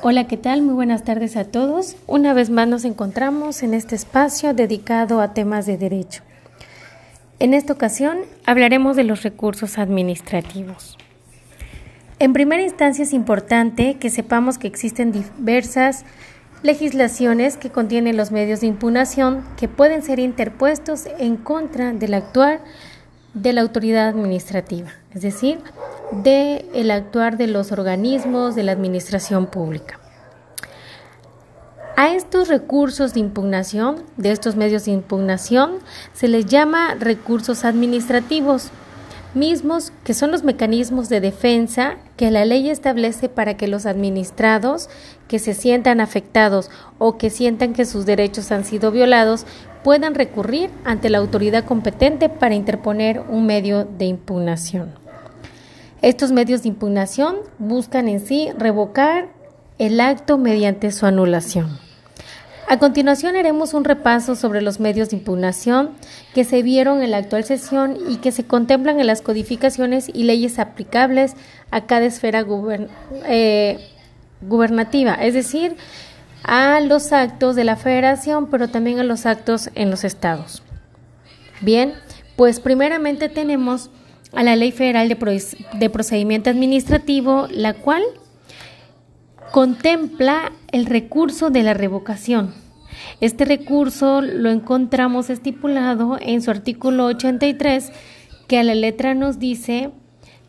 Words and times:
Hola, 0.00 0.28
¿qué 0.28 0.36
tal? 0.36 0.62
Muy 0.62 0.74
buenas 0.74 1.02
tardes 1.02 1.36
a 1.36 1.44
todos. 1.44 1.96
Una 2.06 2.32
vez 2.32 2.50
más 2.50 2.68
nos 2.68 2.84
encontramos 2.84 3.64
en 3.64 3.74
este 3.74 3.96
espacio 3.96 4.54
dedicado 4.54 5.20
a 5.20 5.34
temas 5.34 5.66
de 5.66 5.76
derecho. 5.76 6.22
En 7.40 7.52
esta 7.52 7.72
ocasión 7.72 8.18
hablaremos 8.46 8.94
de 8.94 9.02
los 9.02 9.24
recursos 9.24 9.76
administrativos. 9.76 10.96
En 12.20 12.32
primera 12.32 12.62
instancia 12.62 13.02
es 13.02 13.12
importante 13.12 13.96
que 13.96 14.08
sepamos 14.08 14.56
que 14.56 14.68
existen 14.68 15.10
diversas 15.10 16.04
legislaciones 16.62 17.56
que 17.56 17.70
contienen 17.70 18.16
los 18.16 18.30
medios 18.30 18.60
de 18.60 18.68
impugnación 18.68 19.44
que 19.56 19.66
pueden 19.66 20.02
ser 20.02 20.20
interpuestos 20.20 21.08
en 21.18 21.36
contra 21.36 21.92
del 21.92 22.14
actuar 22.14 22.60
de 23.34 23.52
la 23.52 23.62
autoridad 23.62 24.06
administrativa, 24.06 24.90
es 25.12 25.22
decir, 25.22 25.58
de 26.12 26.64
el 26.74 26.90
actuar 26.90 27.36
de 27.36 27.46
los 27.46 27.72
organismos 27.72 28.54
de 28.54 28.62
la 28.62 28.72
administración 28.72 29.46
pública. 29.46 29.98
A 31.96 32.14
estos 32.14 32.46
recursos 32.46 33.14
de 33.14 33.20
impugnación, 33.20 34.04
de 34.16 34.30
estos 34.30 34.54
medios 34.54 34.84
de 34.84 34.92
impugnación, 34.92 35.78
se 36.12 36.28
les 36.28 36.46
llama 36.46 36.94
recursos 36.94 37.64
administrativos, 37.64 38.70
mismos 39.34 39.92
que 40.04 40.14
son 40.14 40.30
los 40.30 40.44
mecanismos 40.44 41.08
de 41.08 41.20
defensa 41.20 41.96
que 42.16 42.30
la 42.30 42.44
ley 42.44 42.70
establece 42.70 43.28
para 43.28 43.56
que 43.56 43.66
los 43.66 43.84
administrados 43.84 44.88
que 45.26 45.38
se 45.38 45.54
sientan 45.54 46.00
afectados 46.00 46.70
o 46.98 47.18
que 47.18 47.30
sientan 47.30 47.72
que 47.72 47.84
sus 47.84 48.06
derechos 48.06 48.52
han 48.52 48.64
sido 48.64 48.90
violados 48.90 49.44
puedan 49.82 50.14
recurrir 50.14 50.70
ante 50.84 51.10
la 51.10 51.18
autoridad 51.18 51.64
competente 51.64 52.28
para 52.28 52.54
interponer 52.54 53.22
un 53.28 53.46
medio 53.46 53.84
de 53.84 54.06
impugnación. 54.06 55.07
Estos 56.00 56.30
medios 56.30 56.62
de 56.62 56.68
impugnación 56.68 57.36
buscan 57.58 58.08
en 58.08 58.20
sí 58.20 58.50
revocar 58.56 59.28
el 59.78 60.00
acto 60.00 60.38
mediante 60.38 60.92
su 60.92 61.06
anulación. 61.06 61.78
A 62.68 62.78
continuación 62.78 63.34
haremos 63.34 63.72
un 63.74 63.84
repaso 63.84 64.36
sobre 64.36 64.60
los 64.60 64.78
medios 64.78 65.08
de 65.08 65.16
impugnación 65.16 65.90
que 66.34 66.44
se 66.44 66.62
vieron 66.62 67.02
en 67.02 67.10
la 67.10 67.16
actual 67.16 67.42
sesión 67.44 67.96
y 68.08 68.18
que 68.18 68.30
se 68.30 68.44
contemplan 68.44 69.00
en 69.00 69.06
las 69.06 69.22
codificaciones 69.22 70.08
y 70.12 70.24
leyes 70.24 70.58
aplicables 70.58 71.34
a 71.70 71.86
cada 71.86 72.04
esfera 72.04 72.44
eh, 73.26 73.78
gubernativa, 74.42 75.14
es 75.14 75.34
decir, 75.34 75.76
a 76.44 76.78
los 76.80 77.12
actos 77.12 77.56
de 77.56 77.64
la 77.64 77.76
federación, 77.76 78.50
pero 78.50 78.68
también 78.68 79.00
a 79.00 79.04
los 79.04 79.26
actos 79.26 79.70
en 79.74 79.90
los 79.90 80.04
estados. 80.04 80.62
Bien, 81.60 81.94
pues 82.36 82.60
primeramente 82.60 83.28
tenemos 83.28 83.90
a 84.32 84.42
la 84.42 84.56
Ley 84.56 84.72
Federal 84.72 85.08
de, 85.08 85.90
Procedimiento 85.90 86.50
Administrativo, 86.50 87.48
la 87.50 87.74
cual 87.74 88.02
contempla 89.52 90.52
el 90.72 90.86
recurso 90.86 91.50
de 91.50 91.62
la 91.62 91.74
revocación. 91.74 92.54
Este 93.20 93.44
recurso 93.44 94.20
lo 94.20 94.50
encontramos 94.50 95.30
estipulado 95.30 96.18
en 96.20 96.42
su 96.42 96.50
artículo 96.50 97.06
83, 97.06 97.90
que 98.46 98.58
a 98.58 98.62
la 98.62 98.74
letra 98.74 99.14
nos 99.14 99.38
dice 99.38 99.90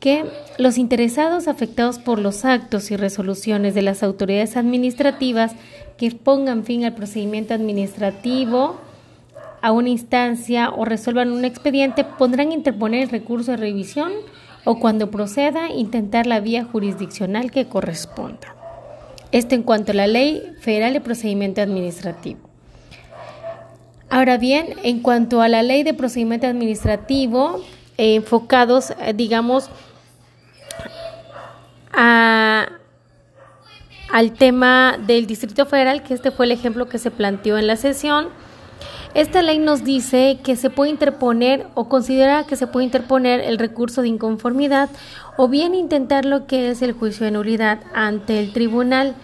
que 0.00 0.24
los 0.58 0.78
interesados 0.78 1.46
afectados 1.46 1.98
por 1.98 2.18
los 2.18 2.44
actos 2.44 2.90
y 2.90 2.96
resoluciones 2.96 3.74
de 3.74 3.82
las 3.82 4.02
autoridades 4.02 4.56
administrativas 4.56 5.52
que 5.98 6.10
pongan 6.10 6.64
fin 6.64 6.84
al 6.84 6.94
procedimiento 6.94 7.52
administrativo 7.52 8.80
a 9.62 9.72
una 9.72 9.88
instancia 9.88 10.70
o 10.70 10.84
resuelvan 10.84 11.32
un 11.32 11.44
expediente, 11.44 12.04
podrán 12.04 12.52
interponer 12.52 13.02
el 13.02 13.08
recurso 13.10 13.52
de 13.52 13.56
revisión 13.58 14.12
o 14.64 14.78
cuando 14.78 15.10
proceda 15.10 15.70
intentar 15.70 16.26
la 16.26 16.40
vía 16.40 16.64
jurisdiccional 16.64 17.50
que 17.50 17.66
corresponda. 17.66 18.54
Esto 19.32 19.54
en 19.54 19.62
cuanto 19.62 19.92
a 19.92 19.94
la 19.94 20.06
Ley 20.06 20.42
Federal 20.60 20.92
de 20.92 21.00
Procedimiento 21.00 21.60
Administrativo. 21.60 22.40
Ahora 24.08 24.38
bien, 24.38 24.74
en 24.82 25.00
cuanto 25.00 25.40
a 25.40 25.48
la 25.48 25.62
Ley 25.62 25.84
de 25.84 25.94
Procedimiento 25.94 26.48
Administrativo, 26.48 27.62
eh, 27.96 28.16
enfocados, 28.16 28.90
eh, 28.90 29.12
digamos, 29.14 29.70
a, 31.92 32.66
al 34.12 34.32
tema 34.32 34.98
del 35.06 35.26
Distrito 35.26 35.64
Federal, 35.64 36.02
que 36.02 36.14
este 36.14 36.32
fue 36.32 36.46
el 36.46 36.52
ejemplo 36.52 36.88
que 36.88 36.98
se 36.98 37.12
planteó 37.12 37.56
en 37.56 37.68
la 37.68 37.76
sesión, 37.76 38.28
esta 39.14 39.42
ley 39.42 39.58
nos 39.58 39.82
dice 39.82 40.38
que 40.44 40.54
se 40.54 40.70
puede 40.70 40.90
interponer 40.90 41.66
o 41.74 41.88
considera 41.88 42.44
que 42.44 42.54
se 42.56 42.66
puede 42.66 42.84
interponer 42.84 43.40
el 43.40 43.58
recurso 43.58 44.02
de 44.02 44.08
inconformidad 44.08 44.88
o 45.36 45.48
bien 45.48 45.74
intentar 45.74 46.24
lo 46.24 46.46
que 46.46 46.70
es 46.70 46.80
el 46.82 46.92
juicio 46.92 47.24
de 47.24 47.32
nulidad 47.32 47.80
ante 47.92 48.38
el 48.38 48.52
tribunal. 48.52 49.16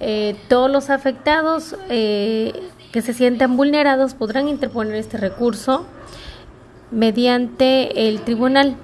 Eh, 0.00 0.36
todos 0.48 0.70
los 0.70 0.88
afectados 0.88 1.76
eh, 1.90 2.52
que 2.92 3.02
se 3.02 3.12
sientan 3.12 3.56
vulnerados 3.56 4.14
podrán 4.14 4.48
interponer 4.48 4.94
este 4.94 5.18
recurso 5.18 5.86
mediante 6.90 8.08
el 8.08 8.22
tribunal. 8.22 8.76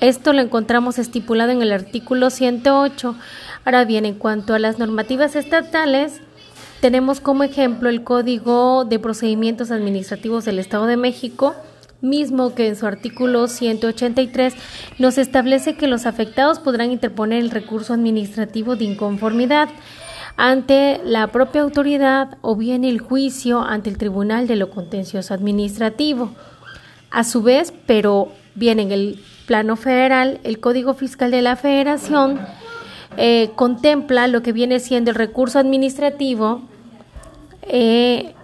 Esto 0.00 0.32
lo 0.32 0.40
encontramos 0.40 0.98
estipulado 0.98 1.50
en 1.52 1.62
el 1.62 1.72
artículo 1.72 2.30
108. 2.30 3.16
Ahora 3.64 3.84
bien, 3.84 4.04
en 4.04 4.14
cuanto 4.14 4.54
a 4.54 4.58
las 4.58 4.78
normativas 4.78 5.36
estatales, 5.36 6.20
tenemos 6.82 7.20
como 7.20 7.44
ejemplo 7.44 7.88
el 7.88 8.02
Código 8.02 8.84
de 8.84 8.98
Procedimientos 8.98 9.70
Administrativos 9.70 10.44
del 10.44 10.58
Estado 10.58 10.86
de 10.86 10.96
México, 10.96 11.54
mismo 12.00 12.56
que 12.56 12.66
en 12.66 12.74
su 12.74 12.88
artículo 12.88 13.46
183 13.46 14.54
nos 14.98 15.16
establece 15.16 15.76
que 15.76 15.86
los 15.86 16.06
afectados 16.06 16.58
podrán 16.58 16.90
interponer 16.90 17.38
el 17.38 17.52
recurso 17.52 17.94
administrativo 17.94 18.74
de 18.74 18.86
inconformidad 18.86 19.68
ante 20.36 21.00
la 21.04 21.28
propia 21.28 21.60
autoridad 21.60 22.36
o 22.40 22.56
bien 22.56 22.82
el 22.82 22.98
juicio 22.98 23.60
ante 23.60 23.88
el 23.88 23.96
Tribunal 23.96 24.48
de 24.48 24.56
lo 24.56 24.68
Contencioso 24.70 25.34
Administrativo. 25.34 26.32
A 27.12 27.22
su 27.22 27.42
vez, 27.42 27.72
pero 27.86 28.32
bien 28.56 28.80
en 28.80 28.90
el 28.90 29.20
plano 29.46 29.76
federal, 29.76 30.40
el 30.42 30.58
Código 30.58 30.94
Fiscal 30.94 31.30
de 31.30 31.42
la 31.42 31.54
Federación 31.54 32.40
eh, 33.16 33.52
contempla 33.54 34.26
lo 34.26 34.42
que 34.42 34.52
viene 34.52 34.80
siendo 34.80 35.12
el 35.12 35.16
recurso 35.16 35.60
administrativo 35.60 36.71
eh, 37.62 38.34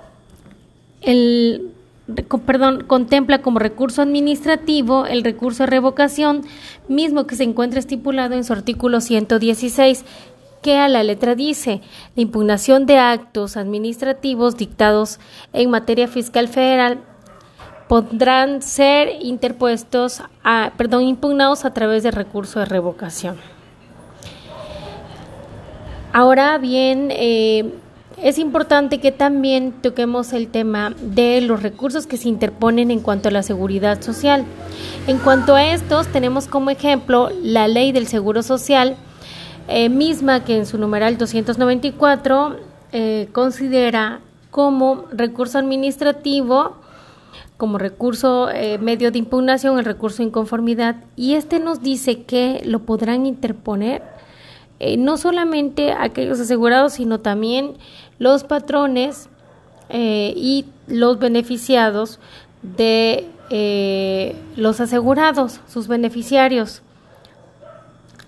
el, 1.01 1.73
perdón, 2.47 2.85
contempla 2.87 3.43
como 3.43 3.59
recurso 3.59 4.03
administrativo 4.03 5.07
el 5.07 5.25
recurso 5.25 5.65
de 5.65 5.71
revocación, 5.71 6.43
mismo 6.89 7.27
que 7.27 7.37
se 7.37 7.45
encuentra 7.45 7.81
estipulado 7.81 8.35
en 8.35 8.45
su 8.45 8.53
artículo 8.53 9.01
116, 9.01 10.05
que 10.63 10.77
a 10.77 10.89
la 10.89 11.03
letra 11.03 11.35
dice, 11.35 11.83
la 12.17 12.23
impugnación 12.23 12.87
de 12.87 12.99
actos 12.99 13.57
administrativos 13.57 14.57
dictados 14.57 15.21
en 15.53 15.71
materia 15.71 16.09
fiscal 16.09 16.49
federal 16.49 17.01
podrán 17.89 18.61
ser 18.61 19.09
interpuestos, 19.21 20.23
a, 20.45 20.73
perdón, 20.77 21.05
impugnados 21.05 21.65
a 21.65 21.73
través 21.73 22.03
de 22.03 22.11
recurso 22.11 22.59
de 22.61 22.67
revocación. 22.67 23.37
Ahora 26.13 26.59
bien, 26.59 27.09
eh, 27.11 27.73
es 28.23 28.39
importante 28.39 29.01
que 29.01 29.13
también 29.13 29.73
toquemos 29.73 30.33
el 30.33 30.49
tema 30.49 30.95
de 31.01 31.41
los 31.41 31.63
recursos 31.63 32.07
que 32.07 32.17
se 32.17 32.29
interponen 32.29 32.91
en 32.91 33.01
cuanto 33.01 33.29
a 33.29 33.33
la 33.33 33.43
seguridad 33.43 34.03
social. 34.03 34.45
En 35.07 35.19
cuanto 35.19 35.55
a 35.55 35.65
estos, 35.65 36.09
tenemos 36.09 36.47
como 36.47 36.71
ejemplo 36.71 37.31
la 37.43 37.69
ley 37.69 37.93
del 37.93 38.07
Seguro 38.07 38.43
Social, 38.43 38.97
eh, 39.69 39.89
misma 39.89 40.45
que 40.45 40.57
en 40.57 40.67
su 40.67 40.79
numeral 40.79 41.19
294 41.19 42.57
eh, 42.93 43.29
considera 43.33 44.21
como 44.51 45.05
recurso 45.13 45.59
administrativo, 45.59 46.77
como 47.57 47.79
recurso 47.79 48.51
eh, 48.51 48.79
medio 48.79 49.11
de 49.13 49.19
impugnación, 49.19 49.79
el 49.79 49.85
recurso 49.85 50.19
de 50.19 50.25
inconformidad, 50.25 50.97
y 51.17 51.35
este 51.35 51.61
nos 51.61 51.83
dice 51.83 52.23
que 52.23 52.63
lo 52.65 52.81
podrán 52.81 53.27
interponer 53.27 54.18
no 54.99 55.17
solamente 55.17 55.93
aquellos 55.93 56.39
asegurados, 56.41 56.95
sino 56.95 57.19
también 57.19 57.75
los 58.19 58.45
patrones 58.45 59.29
eh, 59.89 60.33
y 60.37 60.67
los 60.87 61.19
beneficiados 61.19 62.21
de 62.63 63.27
eh, 63.51 64.37
los 64.57 64.81
asegurados, 64.81 65.61
sus 65.67 65.89
beneficiarios. 65.89 66.83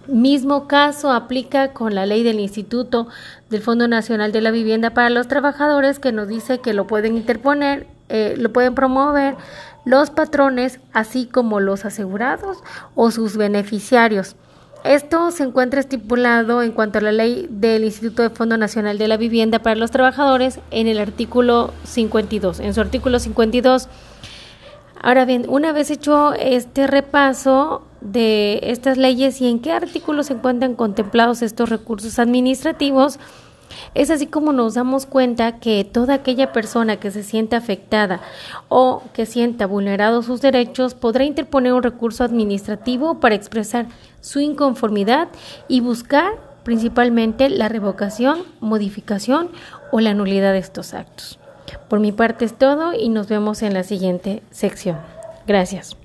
Mismo 0.06 0.66
caso 0.66 1.12
aplica 1.12 1.72
con 1.72 1.94
la 1.94 2.06
ley 2.06 2.22
del 2.22 2.40
Instituto 2.40 3.06
del 3.50 3.60
Fondo 3.60 3.86
Nacional 3.86 4.32
de 4.32 4.40
la 4.40 4.50
Vivienda 4.50 4.90
para 4.90 5.10
los 5.10 5.28
Trabajadores 5.28 5.98
que 5.98 6.10
nos 6.10 6.26
dice 6.26 6.58
que 6.58 6.72
lo 6.72 6.86
pueden 6.86 7.16
interponer, 7.16 7.86
eh, 8.08 8.34
lo 8.38 8.52
pueden 8.52 8.74
promover 8.74 9.36
los 9.84 10.10
patrones, 10.10 10.80
así 10.92 11.26
como 11.26 11.60
los 11.60 11.84
asegurados 11.84 12.58
o 12.94 13.10
sus 13.10 13.36
beneficiarios. 13.36 14.36
Esto 14.84 15.30
se 15.30 15.42
encuentra 15.42 15.80
estipulado 15.80 16.62
en 16.62 16.72
cuanto 16.72 16.98
a 16.98 17.02
la 17.02 17.12
ley 17.12 17.46
del 17.50 17.84
Instituto 17.84 18.22
de 18.22 18.30
Fondo 18.30 18.56
Nacional 18.56 18.96
de 18.98 19.08
la 19.08 19.16
Vivienda 19.16 19.58
para 19.58 19.76
los 19.76 19.90
Trabajadores 19.90 20.58
en 20.70 20.86
el 20.88 20.98
artículo 20.98 21.72
52. 21.84 22.60
En 22.60 22.72
su 22.72 22.80
artículo 22.80 23.18
52 23.18 23.88
Ahora 25.02 25.24
bien, 25.24 25.46
una 25.48 25.72
vez 25.72 25.90
hecho 25.90 26.34
este 26.34 26.86
repaso 26.86 27.86
de 28.02 28.60
estas 28.64 28.98
leyes 28.98 29.40
y 29.40 29.48
en 29.48 29.60
qué 29.60 29.72
artículos 29.72 30.26
se 30.26 30.34
encuentran 30.34 30.74
contemplados 30.74 31.40
estos 31.40 31.70
recursos 31.70 32.18
administrativos, 32.18 33.18
es 33.94 34.10
así 34.10 34.26
como 34.26 34.52
nos 34.52 34.74
damos 34.74 35.06
cuenta 35.06 35.58
que 35.58 35.84
toda 35.84 36.14
aquella 36.14 36.52
persona 36.52 36.96
que 36.96 37.10
se 37.10 37.22
sienta 37.22 37.56
afectada 37.56 38.20
o 38.68 39.02
que 39.12 39.26
sienta 39.26 39.66
vulnerados 39.66 40.26
sus 40.26 40.40
derechos 40.40 40.94
podrá 40.94 41.24
interponer 41.24 41.72
un 41.72 41.82
recurso 41.82 42.24
administrativo 42.24 43.20
para 43.20 43.34
expresar 43.34 43.86
su 44.20 44.40
inconformidad 44.40 45.28
y 45.68 45.80
buscar 45.80 46.32
principalmente 46.64 47.48
la 47.48 47.68
revocación, 47.68 48.42
modificación 48.60 49.50
o 49.92 50.00
la 50.00 50.14
nulidad 50.14 50.52
de 50.52 50.58
estos 50.58 50.94
actos. 50.94 51.38
Por 51.88 52.00
mi 52.00 52.12
parte 52.12 52.44
es 52.44 52.56
todo 52.56 52.92
y 52.92 53.08
nos 53.08 53.28
vemos 53.28 53.62
en 53.62 53.74
la 53.74 53.82
siguiente 53.82 54.42
sección. 54.50 54.98
Gracias. 55.46 55.99